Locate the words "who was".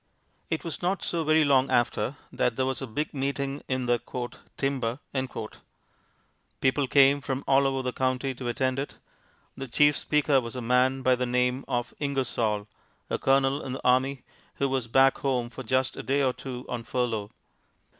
14.55-14.87